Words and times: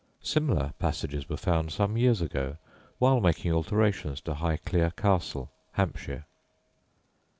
Similar 0.23 0.73
passages 0.79 1.29
were 1.29 1.37
found 1.37 1.71
some 1.71 1.95
years 1.95 2.21
ago 2.21 2.57
while 2.97 3.19
making 3.21 3.51
alterations 3.51 4.19
to 4.21 4.33
Highclere 4.33 4.95
Castle 4.95 5.51
Hampshire. 5.73 6.25